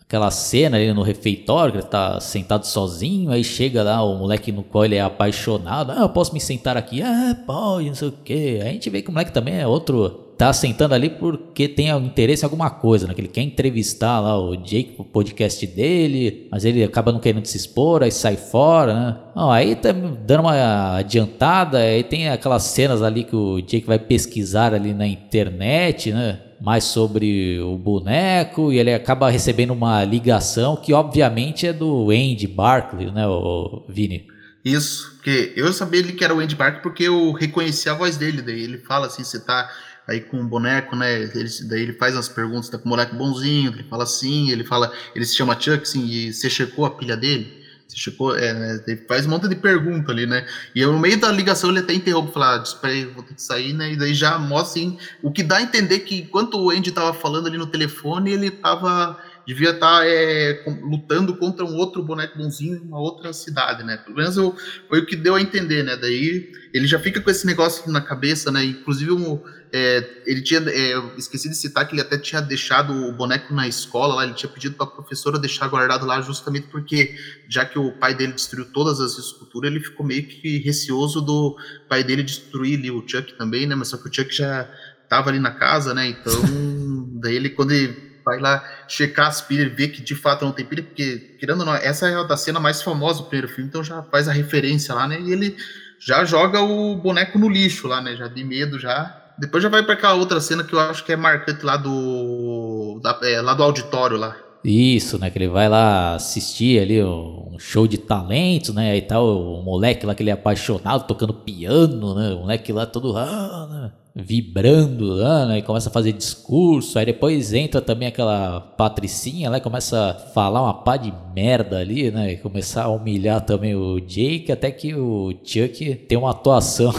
[0.00, 4.50] aquela cena ali no refeitório, que ele tá sentado sozinho, aí chega lá o moleque
[4.50, 7.00] no qual ele é apaixonado, ah, eu posso me sentar aqui?
[7.00, 8.58] Ah, pode, não sei o quê.
[8.60, 11.90] Aí a gente vê que o moleque também é outro tá sentando ali porque tem
[11.90, 13.12] interesse em alguma coisa, né?
[13.12, 17.44] Que ele quer entrevistar lá o Jake pro podcast dele, mas ele acaba não querendo
[17.44, 19.16] se expor, aí sai fora, né?
[19.36, 23.98] Ó, aí tá dando uma adiantada, aí tem aquelas cenas ali que o Jake vai
[23.98, 26.40] pesquisar ali na internet, né?
[26.58, 32.46] Mais sobre o boneco e ele acaba recebendo uma ligação que obviamente é do Andy
[32.46, 34.26] Barkley, né, o Vini?
[34.64, 38.42] Isso, porque eu sabia que era o Andy Barkley porque eu reconheci a voz dele,
[38.42, 39.70] daí ele fala assim, você tá
[40.10, 41.22] aí com o boneco, né?
[41.22, 44.64] Ele, daí ele faz as perguntas, tá com o moleque bonzinho, ele fala assim, ele
[44.64, 47.60] fala, ele se chama Chuck, assim, e você checou a pilha dele?
[47.86, 48.36] Você checou?
[48.36, 48.84] É, né?
[48.86, 50.46] Ele faz um monte de pergunta ali, né?
[50.74, 53.34] E eu, no meio da ligação ele até interrompe, fala, ah, espera aí, vou ter
[53.34, 53.92] que sair, né?
[53.92, 57.14] E daí já mostra, assim, o que dá a entender que enquanto o Andy tava
[57.14, 59.16] falando ali no telefone, ele tava
[59.50, 63.96] devia estar tá, é, lutando contra um outro boneco bonzinho em uma outra cidade, né?
[63.96, 64.54] Pelo menos eu,
[64.88, 65.96] foi o que deu a entender, né?
[65.96, 68.64] Daí ele já fica com esse negócio na cabeça, né?
[68.64, 73.12] Inclusive um, é, ele tinha, é, esqueci de citar que ele até tinha deixado o
[73.12, 77.16] boneco na escola lá, ele tinha pedido para a professora deixar guardado lá justamente porque,
[77.48, 81.56] já que o pai dele destruiu todas as esculturas, ele ficou meio que receoso do
[81.88, 83.74] pai dele destruir ali o Chuck também, né?
[83.74, 84.70] Mas só que o Chuck já
[85.02, 86.06] estava ali na casa, né?
[86.06, 86.40] Então,
[87.20, 90.64] daí ele, quando ele vai lá checar as pilhas, ver que de fato não tem
[90.64, 93.82] pilha, porque, querendo ou não, essa é a cena mais famosa do primeiro filme, então
[93.82, 95.20] já faz a referência lá, né?
[95.20, 95.56] E ele
[95.98, 98.16] já joga o boneco no lixo lá, né?
[98.16, 99.16] Já de medo já.
[99.38, 103.00] Depois já vai para aquela outra cena que eu acho que é marcante lá do.
[103.02, 104.36] Da, é, lá do auditório lá.
[104.62, 105.30] Isso, né?
[105.30, 108.92] Que ele vai lá assistir ali um show de talentos, né?
[108.92, 112.34] Aí tá o moleque lá que ele é apaixonado tocando piano, né?
[112.34, 113.99] O moleque lá todo ah, né?
[114.14, 115.58] Vibrando lá, né?
[115.58, 116.98] E começa a fazer discurso.
[116.98, 122.10] Aí depois entra também aquela patricinha lá, começa a falar uma pá de merda ali,
[122.10, 122.32] né?
[122.32, 126.92] E começar a humilhar também o Jake, até que o Chuck tem uma atuação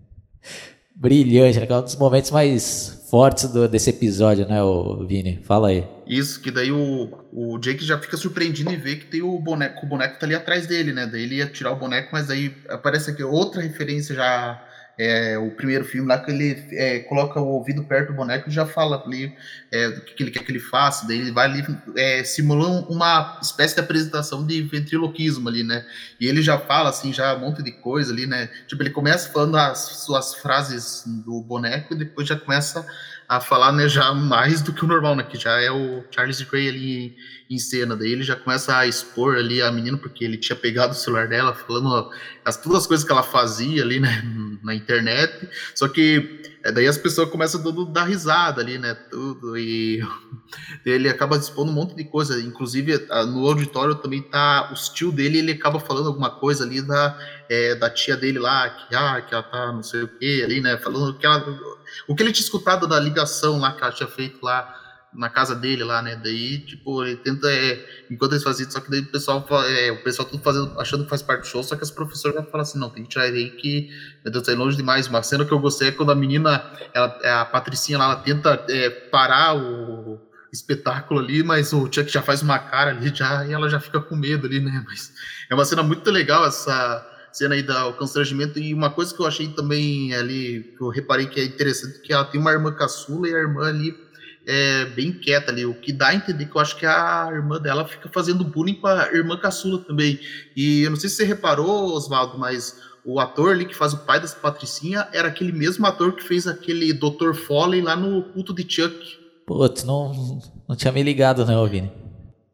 [0.94, 1.66] brilhante, né?
[1.66, 5.40] Que é um dos momentos mais fortes do, desse episódio, né, o Vini?
[5.42, 5.84] Fala aí.
[6.06, 9.84] Isso, que daí o, o Jake já fica surpreendido e vê que tem o boneco,
[9.84, 11.06] o boneco tá ali atrás dele, né?
[11.06, 14.64] Daí ele ia tirar o boneco, mas daí aparece aqui outra referência já
[15.02, 18.52] é, o primeiro filme lá que ele é, coloca o ouvido perto do boneco e
[18.52, 19.34] já fala ali
[19.72, 21.64] é, do que, ele quer que ele faça, daí ele vai ali
[21.96, 25.86] é, simulando uma espécie de apresentação de ventriloquismo ali, né?
[26.20, 28.50] E ele já fala assim, já um monte de coisa ali, né?
[28.66, 32.86] Tipo, ele começa falando as suas frases do boneco e depois já começa
[33.30, 35.22] a falar, né, já mais do que o normal, né?
[35.22, 37.16] Que já é o Charles Gray ali
[37.48, 37.96] em cena.
[37.96, 41.28] Daí ele já começa a expor ali a menina, porque ele tinha pegado o celular
[41.28, 42.10] dela, falando
[42.44, 44.20] as, todas as coisas que ela fazia ali, né,
[44.64, 45.48] na internet.
[45.76, 49.56] Só que é, daí as pessoas começam a dar risada ali, né, tudo.
[49.56, 50.00] E
[50.84, 52.40] ele acaba expondo um monte de coisa.
[52.40, 57.18] Inclusive, no auditório também tá os tio dele, ele acaba falando alguma coisa ali da,
[57.48, 60.60] é, da tia dele lá, que, ah, que ela tá não sei o que ali,
[60.60, 61.58] né, falando que ela,
[62.06, 64.76] o que ele tinha escutado da ligação lá que ela tinha feito lá
[65.12, 66.16] na casa dele lá, né?
[66.16, 70.02] Daí, tipo, ele tenta, é, enquanto eles fazem só que daí o pessoal, é, o
[70.02, 72.62] pessoal tudo fazendo, achando que faz parte do show, só que as professoras já falam
[72.62, 73.90] assim, não, tem que tirar ele aí que,
[74.24, 75.08] meu Deus, tá longe demais.
[75.08, 78.16] Uma cena que eu gostei é quando a menina, ela, é, a Patricinha lá, ela
[78.16, 80.20] tenta é, parar o
[80.52, 84.00] espetáculo ali, mas o Chuck já faz uma cara ali já, e ela já fica
[84.00, 84.84] com medo ali, né?
[84.86, 85.12] Mas
[85.48, 89.26] é uma cena muito legal essa cena aí do constrangimento e uma coisa que eu
[89.26, 93.28] achei também ali, que eu reparei que é interessante, que ela tem uma irmã caçula
[93.28, 94.09] e a irmã ali
[94.52, 97.60] é, bem quieta ali, o que dá a entender que eu acho que a irmã
[97.60, 100.18] dela fica fazendo bullying com a irmã caçula também.
[100.56, 103.98] E eu não sei se você reparou, Oswaldo, mas o ator ali que faz o
[103.98, 107.32] pai dessa Patricinha era aquele mesmo ator que fez aquele Dr.
[107.32, 109.20] Foley lá no culto de Chuck.
[109.46, 111.92] Putz, não, não tinha me ligado, né, Vini?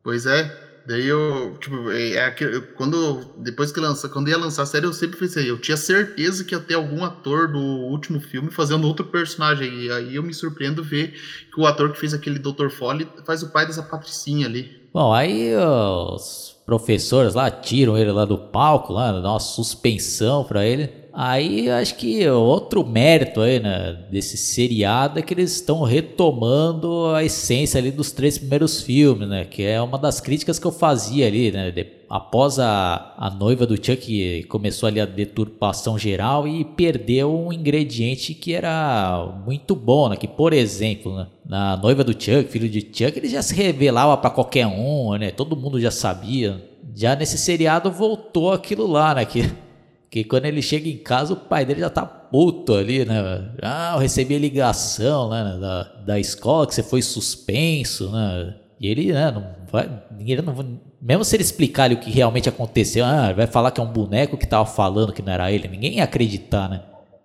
[0.03, 0.66] Pois é.
[0.87, 2.31] Daí eu, tipo, é, é
[2.77, 6.45] quando, depois que lança, quando ia lançar a série, eu sempre pensei, eu tinha certeza
[6.45, 10.33] que ia ter algum ator do último filme fazendo outro personagem, e aí eu me
[10.33, 11.13] surpreendo ver
[11.53, 12.69] que o ator que fez aquele Dr.
[12.71, 14.89] Foley faz o pai dessa patricinha ali.
[14.93, 20.67] Bom, aí os professores lá tiram ele lá do palco, lá, dá uma suspensão para
[20.67, 21.07] ele.
[21.19, 27.25] Aí acho que outro mérito aí, né, desse seriado é que eles estão retomando a
[27.25, 29.47] essência ali dos três primeiros filmes, né?
[29.47, 31.71] Que é uma das críticas que eu fazia ali, né?
[31.71, 37.51] De, após a, a noiva do Chuck começou ali a deturpação geral e perdeu um
[37.51, 40.17] ingrediente que era muito bom, né?
[40.17, 44.19] Que, por exemplo, né, na noiva do Chuck, filho de Chuck, ele já se revelava
[44.19, 45.31] para qualquer um, né?
[45.31, 46.56] Todo mundo já sabia.
[46.95, 49.25] Já nesse seriado voltou aquilo lá, né?
[49.25, 49.51] Que
[50.11, 53.51] que quando ele chega em casa, o pai dele já tá puto ali, né?
[53.63, 58.55] Ah, eu recebi a ligação né, da, da escola que você foi suspenso, né?
[58.81, 59.91] E ele, né, não vai.
[60.19, 60.55] Ele não,
[61.01, 64.39] mesmo se ele explicar o que realmente aconteceu, ah, vai falar que é um boneco
[64.39, 66.83] que tava falando que não era ele, ninguém ia acreditar, né?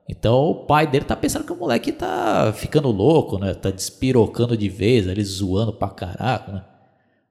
[0.09, 3.53] Então o pai dele tá pensando que o moleque tá ficando louco, né?
[3.53, 6.63] Tá despirocando de vez, ele zoando pra caraca, né?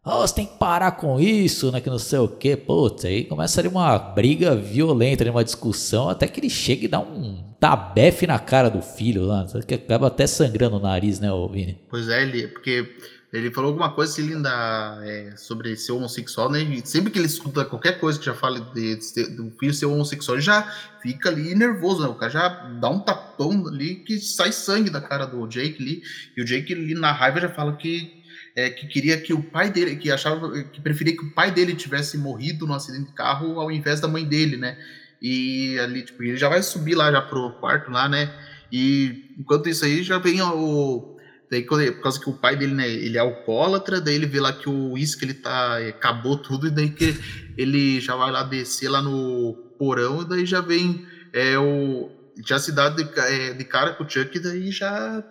[0.02, 1.80] Oh, você tem que parar com isso, né?
[1.80, 2.56] Que não sei o que.
[2.56, 7.00] Putz, aí começa ali uma briga violenta, uma discussão, até que ele chega e dá
[7.00, 9.46] um tabefe na cara do filho lá.
[9.66, 11.78] Que acaba até sangrando o nariz, né, Vini?
[11.90, 12.96] Pois é, ele, porque
[13.30, 14.50] ele falou alguma coisa assim, linda
[15.04, 16.62] é, sobre ser homossexual, né?
[16.62, 19.84] E sempre que ele escuta qualquer coisa que já fale de, de, do filho ser
[19.84, 20.62] homossexual, ele já
[21.02, 22.08] fica ali nervoso, né?
[22.08, 26.02] O cara já dá um tapão ali que sai sangue da cara do Jake ali.
[26.34, 28.19] E o Jake ali na raiva já fala que
[28.54, 31.74] é, que queria que o pai dele, que achava que preferia que o pai dele
[31.74, 34.78] tivesse morrido no acidente de carro ao invés da mãe dele, né?
[35.20, 38.32] E ali, tipo, ele já vai subir lá já pro quarto lá, né?
[38.72, 41.16] E enquanto isso aí já vem o
[41.50, 44.52] daí por causa que o pai dele, né, ele é alcoólatra, daí ele vê lá
[44.52, 47.16] que o uísque ele tá acabou tudo e daí que
[47.58, 52.08] ele já vai lá descer lá no porão e daí já vem é o
[52.46, 55.22] já se dá de, é, de cara com o Chuck, daí já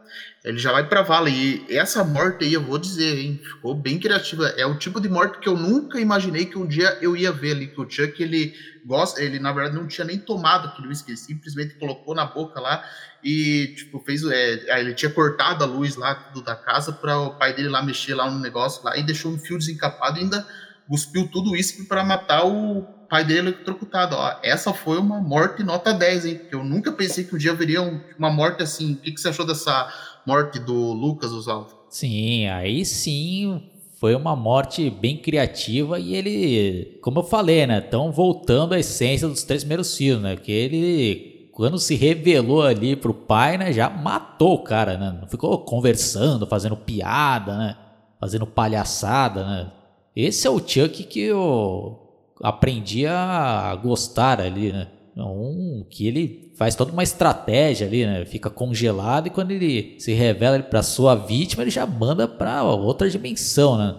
[0.44, 1.30] ele já vai pra vala.
[1.30, 4.48] E essa morte aí, eu vou dizer, hein, ficou bem criativa.
[4.58, 7.52] É o tipo de morte que eu nunca imaginei que um dia eu ia ver
[7.52, 8.54] ali, que o Chuck, ele
[8.86, 12.60] gosta, ele na verdade não tinha nem tomado aquele whisky, ele simplesmente colocou na boca
[12.60, 12.84] lá
[13.24, 17.36] e, tipo, fez, é, ele tinha cortado a luz lá do, da casa para o
[17.36, 20.48] pai dele lá mexer lá no negócio lá e deixou um fio desencapado e ainda
[20.88, 24.16] cuspiu tudo isso para matar o pai dele eletrocutado.
[24.16, 26.36] Ó, essa foi uma morte nota 10, hein?
[26.38, 27.82] Porque eu nunca pensei que um dia haveria
[28.18, 28.94] uma morte assim.
[28.94, 29.92] O que, que você achou dessa
[30.26, 31.70] morte do Lucas Oswaldo?
[31.90, 33.62] Sim, aí sim
[34.00, 37.80] foi uma morte bem criativa e ele, como eu falei, né?
[37.80, 40.36] Estão voltando à essência dos três primeiros filmes, né?
[40.38, 43.74] Que ele, quando se revelou ali pro pai, né?
[43.74, 45.18] Já matou o cara, né?
[45.20, 47.78] Não ficou conversando, fazendo piada, né?
[48.22, 49.72] Fazendo palhaçada, né?
[50.16, 52.00] Esse é o Chuck que eu
[52.42, 54.88] aprendi a gostar ali, né?
[55.26, 58.26] Um que ele faz toda uma estratégia ali, né?
[58.26, 63.10] Fica congelado e quando ele se revela para sua vítima, ele já manda para outra
[63.10, 63.96] dimensão, né?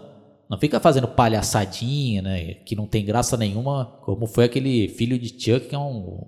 [0.48, 2.54] Não fica fazendo palhaçadinha, né?
[2.54, 6.26] Que não tem graça nenhuma, como foi aquele filho de Chuck, que é um,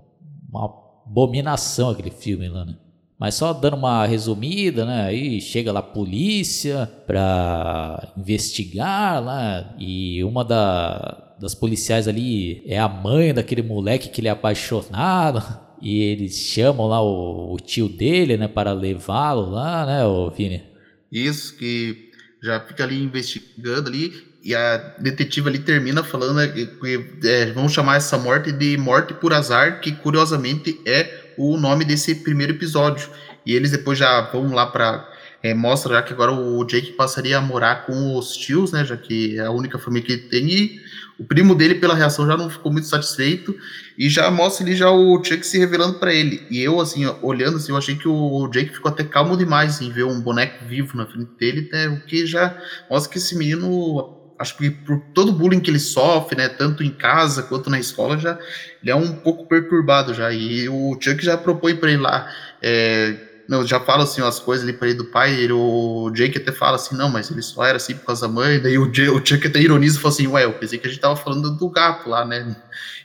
[0.48, 0.72] uma
[1.06, 2.76] abominação aquele filme lá, né?
[3.22, 5.04] Mas só dando uma resumida, né?
[5.04, 12.80] Aí chega lá a polícia pra investigar lá e uma da, das policiais ali é
[12.80, 15.40] a mãe daquele moleque que ele é apaixonado.
[15.84, 20.62] E eles chamam lá o, o tio dele, né, para levá-lo lá, né, o Vini?
[21.10, 22.08] Isso, que
[22.40, 24.12] já fica ali investigando ali
[24.44, 29.14] e a detetive ali termina falando né, que, é, vamos chamar essa morte de morte
[29.14, 33.08] por azar, que curiosamente é o nome desse primeiro episódio.
[33.44, 35.08] E eles depois já vão lá para
[35.42, 38.84] é, mostra já que agora o Jake passaria a morar com os tios, né?
[38.84, 40.48] Já que é a única família que ele tem.
[40.48, 40.80] E
[41.18, 43.54] o primo dele, pela reação, já não ficou muito satisfeito.
[43.98, 46.46] E já mostra ali já o Chuck se revelando para ele.
[46.48, 49.90] E eu, assim, olhando assim, eu achei que o Jake ficou até calmo demais em
[49.90, 51.88] ver um boneco vivo na frente dele, né?
[51.88, 52.56] O que já
[52.88, 56.82] mostra que esse menino acho que por todo o bullying que ele sofre, né, tanto
[56.82, 58.38] em casa quanto na escola, já
[58.82, 60.30] ele é um pouco perturbado já.
[60.32, 63.16] E o Chuck já propõe para ele lá, é,
[63.48, 66.52] não, já fala assim as coisas ali para ele do pai, ele, o Jake até
[66.52, 69.26] fala assim, não, mas ele só era assim por causa da mãe, daí o, o
[69.26, 71.68] Chuck até ironiza e fala assim, ué, eu pensei que a gente tava falando do
[71.68, 72.56] gato lá, né?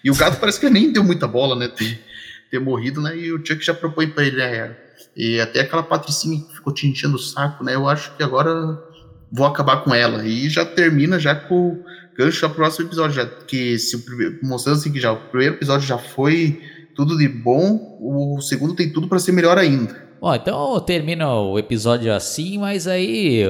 [0.03, 2.01] E o gato parece que nem deu muita bola, né, ter,
[2.49, 3.17] ter morrido, né?
[3.17, 4.75] E o Chuck já propõe para ele, né?
[5.15, 7.73] E até aquela Patricinha que ficou te enchendo o saco, né?
[7.73, 8.79] Eu acho que agora
[9.31, 10.25] vou acabar com ela.
[10.25, 11.83] E já termina já com o
[12.17, 13.15] gancho o próximo episódio.
[13.15, 16.61] Já, que se o primeiro, mostrando assim que já o primeiro episódio já foi
[16.95, 20.07] tudo de bom, o segundo tem tudo para ser melhor ainda.
[20.19, 23.43] Bom, então termina o episódio assim, mas aí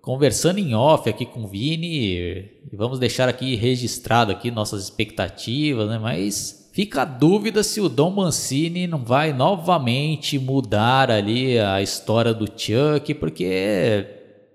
[0.00, 5.98] conversando em off aqui com o Vini, vamos deixar aqui registrado aqui nossas expectativas, né?
[5.98, 12.32] Mas fica a dúvida se o Dom Mancini não vai novamente mudar ali a história
[12.32, 14.06] do Chuck, porque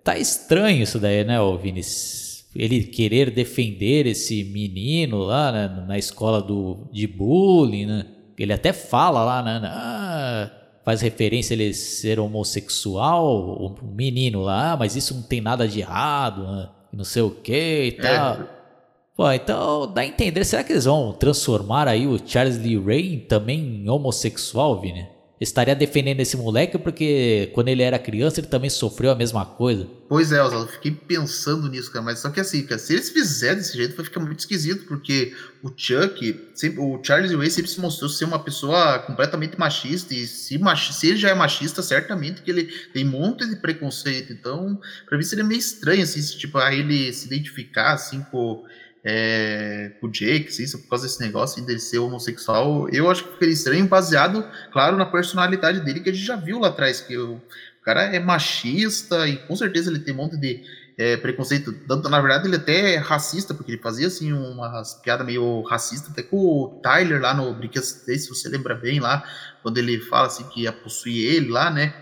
[0.05, 2.45] tá estranho isso daí, né, o Vinícius?
[2.55, 8.05] Ele querer defender esse menino lá né, na escola do, de bullying, né?
[8.37, 9.61] Ele até fala lá, né?
[9.65, 10.51] Ah,
[10.85, 15.67] faz referência a ele ser homossexual, o menino lá, ah, mas isso não tem nada
[15.67, 16.69] de errado, né?
[16.93, 17.91] não sei o que e é.
[17.91, 18.41] tal.
[18.41, 18.47] É.
[19.17, 23.17] Pô, então dá a entender, será que eles vão transformar aí o Charles Lee Ray
[23.17, 25.07] também em homossexual, Vini?
[25.39, 29.87] Estaria defendendo esse moleque porque quando ele era criança ele também sofreu a mesma coisa.
[30.07, 33.57] Pois é, eu fiquei pensando nisso, cara, mas só que assim, cara, se eles fizerem
[33.57, 37.79] desse jeito vai ficar muito esquisito, porque o Chuck, sempre, o Charles Way sempre se
[37.79, 42.43] mostrou ser uma pessoa completamente machista, e se, mach, se ele já é machista, certamente
[42.43, 46.37] que ele tem um monte de preconceito, então, pra mim seria meio estranho, assim, se,
[46.37, 48.63] tipo, ele se identificar, assim, com
[49.07, 53.53] é, o Jake, isso, por causa desse negócio de ser homossexual, eu acho que ficaria
[53.53, 57.39] estranho, baseado, claro, na personalidade dele, que a gente já viu lá atrás, que o,
[57.85, 60.63] cara é machista e com certeza ele tem um monte de
[60.97, 65.25] é, preconceito, tanto, na verdade ele até é racista, porque ele fazia assim umas piadas
[65.25, 69.23] meio racista, até com o Tyler lá no Brinquedos se você lembra bem lá,
[69.61, 71.93] quando ele fala assim que ia possuir ele lá, né,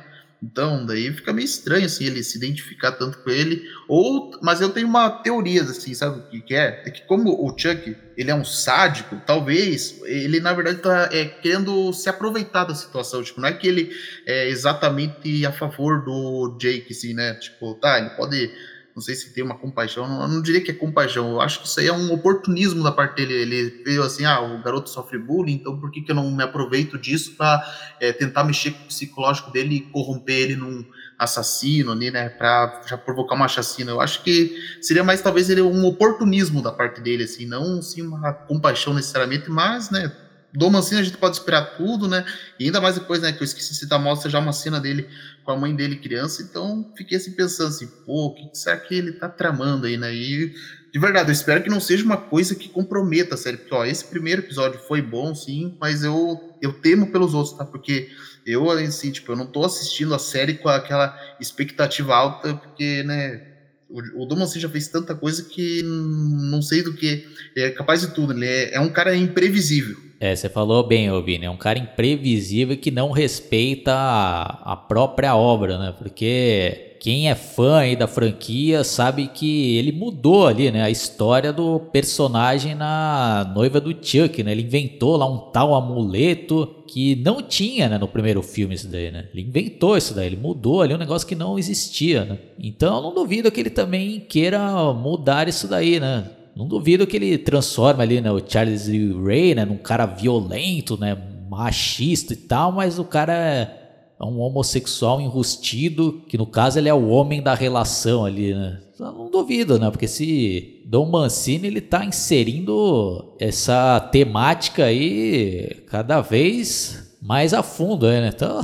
[0.43, 3.63] então, daí fica meio estranho assim ele se identificar tanto com ele.
[3.87, 6.83] Ou, mas eu tenho uma teoria assim, sabe o que, que é?
[6.85, 11.23] É que como o Chuck, ele é um sádico, talvez ele na verdade tá é,
[11.23, 16.57] querendo se aproveitar da situação, tipo, não é que ele é exatamente a favor do
[16.59, 17.35] Jake assim, né?
[17.35, 18.51] Tipo, tá, ele pode
[18.95, 21.67] não sei se tem uma compaixão, eu não diria que é compaixão, eu acho que
[21.67, 23.33] isso aí é um oportunismo da parte dele.
[23.33, 26.43] Ele veio assim, ah, o garoto sofre bullying, então por que, que eu não me
[26.43, 27.63] aproveito disso para
[27.99, 30.85] é, tentar mexer com o psicológico dele e corromper ele num
[31.17, 33.91] assassino ali, né, para já provocar uma chacina.
[33.91, 38.01] Eu acho que seria mais talvez ele um oportunismo da parte dele, assim, não sim
[38.01, 40.11] uma compaixão necessariamente, mas, né,
[40.53, 42.23] do Mancini a gente pode esperar tudo, né?
[42.59, 45.07] E ainda mais depois, né, que eu esqueci de citar, mostra já uma cena dele
[45.43, 48.93] com a mãe dele criança, então fiquei assim pensando assim, pô, o que será que
[48.93, 50.13] ele tá tramando aí, né?
[50.13, 50.53] E
[50.93, 53.83] de verdade, eu espero que não seja uma coisa que comprometa a série, porque ó,
[53.83, 57.65] esse primeiro episódio foi bom, sim, mas eu, eu temo pelos outros, tá?
[57.65, 58.11] Porque
[58.45, 63.41] eu, assim, tipo, eu não tô assistindo a série com aquela expectativa alta, porque, né,
[63.89, 68.13] o, o Domancy já fez tanta coisa que não sei do que, é capaz de
[68.13, 69.97] tudo, ele é, é um cara imprevisível.
[70.23, 75.35] É, você falou bem, Vini, é um cara imprevisível que não respeita a, a própria
[75.35, 75.93] obra, né?
[75.97, 80.81] Porque quem é fã aí da franquia sabe que ele mudou ali, né?
[80.81, 84.53] A história do personagem na noiva do Chuck, né?
[84.53, 89.11] Ele inventou lá um tal amuleto que não tinha, né, no primeiro filme isso daí,
[89.11, 89.27] né?
[89.33, 92.37] Ele inventou isso daí, ele mudou ali um negócio que não existia, né?
[92.57, 96.29] Então não duvido que ele também queira mudar isso daí, né?
[96.55, 101.17] Não duvido que ele transforme ali, né, o Charles Ray, né, num cara violento, né,
[101.49, 106.89] machista e tal, mas o cara é, é um homossexual enrustido, que no caso ele
[106.89, 108.79] é o homem da relação ali, né?
[108.99, 109.89] Eu não duvido, né?
[109.89, 118.05] Porque se Dom Mancini ele tá inserindo essa temática aí cada vez mais a fundo,
[118.07, 118.31] né?
[118.33, 118.63] Então,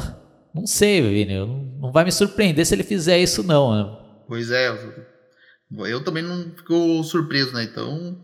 [0.54, 1.34] não sei, Vini,
[1.80, 3.98] não vai me surpreender se ele fizer isso não, né?
[4.28, 4.70] Pois é,
[5.72, 7.64] eu também não fico surpreso, né?
[7.64, 8.18] Então,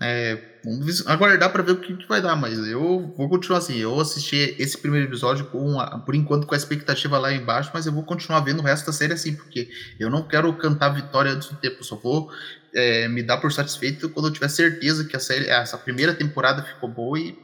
[0.00, 3.76] é, vamos aguardar para ver o que, que, vai dar, mas eu vou continuar assim.
[3.76, 7.86] Eu assisti esse primeiro episódio com, a, por enquanto, com a expectativa lá embaixo, mas
[7.86, 9.68] eu vou continuar vendo o resto da série assim, porque
[9.98, 12.30] eu não quero cantar vitória antes do tempo, só vou
[12.74, 16.62] é, me dar por satisfeito quando eu tiver certeza que a série, essa primeira temporada
[16.62, 17.38] ficou boa e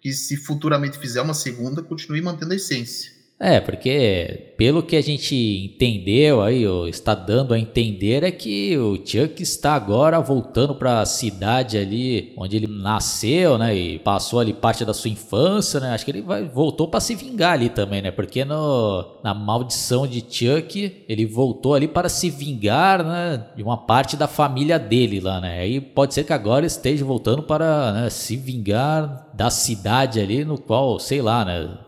[0.00, 3.15] que se futuramente fizer uma segunda, continue mantendo a essência.
[3.38, 8.78] É, porque pelo que a gente entendeu aí, ou está dando a entender, é que
[8.78, 13.76] o Chuck está agora voltando para a cidade ali onde ele nasceu, né?
[13.76, 15.90] E passou ali parte da sua infância, né?
[15.90, 18.10] Acho que ele vai, voltou para se vingar ali também, né?
[18.10, 23.48] Porque no, na maldição de Chuck, ele voltou ali para se vingar, né?
[23.54, 25.60] De uma parte da família dele lá, né?
[25.60, 30.56] Aí pode ser que agora esteja voltando para né, se vingar da cidade ali no
[30.58, 31.85] qual, sei lá, né?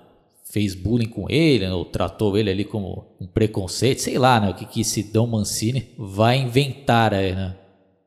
[0.50, 4.50] Fez bullying com ele, né, ou tratou ele ali como um preconceito, sei lá, né,
[4.50, 7.54] o que, que esse Dom Mancini vai inventar aí, né.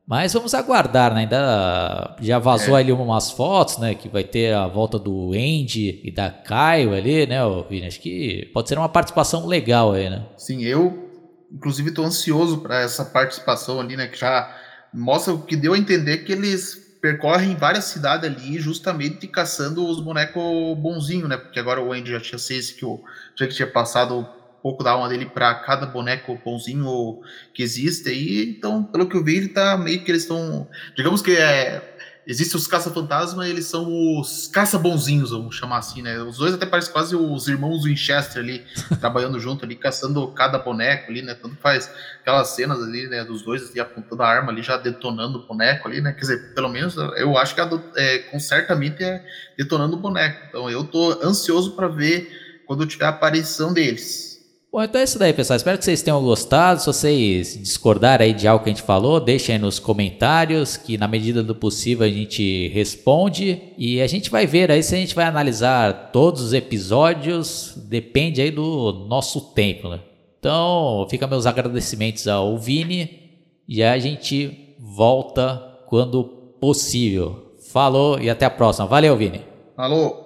[0.06, 1.20] Mas vamos aguardar, né?
[1.20, 2.80] Ainda já vazou é.
[2.80, 3.94] ali umas fotos, né?
[3.94, 7.38] Que vai ter a volta do Andy e da Caio ali, né,
[7.70, 7.86] Vini?
[7.86, 10.26] Acho que pode ser uma participação legal aí, né?
[10.36, 11.08] Sim, eu,
[11.50, 14.08] inclusive, estou ansioso para essa participação ali, né?
[14.08, 14.54] Que já
[14.92, 20.00] mostra o que deu a entender que eles percorrem várias cidades ali justamente caçando os
[20.00, 21.36] bonecos bonzinhos, né?
[21.36, 23.02] Porque agora o Andy já tinha seis que o
[23.36, 24.26] Jack tinha passado um
[24.62, 27.20] pouco da alma dele para cada boneco bonzinho
[27.52, 28.54] que existe aí.
[28.56, 30.68] Então, pelo que eu vi, ele tá meio que eles estão.
[30.96, 31.91] Digamos que é
[32.24, 36.20] Existem os caça-fantasma, eles são os caça-bonzinhos, vamos chamar assim, né?
[36.22, 38.64] Os dois até parecem quase os irmãos Winchester ali,
[39.00, 41.34] trabalhando junto ali, caçando cada boneco ali, né?
[41.34, 45.38] Tanto faz aquelas cenas ali, né, dos dois ali, apontando a arma ali, já detonando
[45.38, 46.12] o boneco ali, né?
[46.12, 47.60] Quer dizer, pelo menos eu acho que
[47.96, 49.24] é, com certamente é
[49.58, 50.46] detonando o boneco.
[50.48, 54.31] Então eu tô ansioso para ver quando tiver a aparição deles.
[54.72, 55.58] Bom, então é isso daí, pessoal.
[55.58, 56.80] Espero que vocês tenham gostado.
[56.80, 60.96] Se vocês discordarem aí de algo que a gente falou, deixem aí nos comentários, que
[60.96, 63.60] na medida do possível a gente responde.
[63.76, 67.74] E a gente vai ver aí se a gente vai analisar todos os episódios.
[67.86, 70.00] Depende aí do nosso tempo, né?
[70.38, 73.20] Então, fica meus agradecimentos ao Vini.
[73.68, 76.24] E a gente volta quando
[76.58, 77.52] possível.
[77.70, 78.86] Falou e até a próxima.
[78.86, 79.42] Valeu, Vini.
[79.76, 80.21] Falou.